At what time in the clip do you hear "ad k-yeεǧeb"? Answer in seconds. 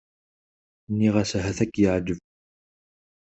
1.63-2.19